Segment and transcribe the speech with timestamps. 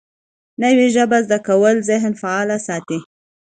[0.61, 2.99] نوې ژبه زده کول ذهن فعال ساتي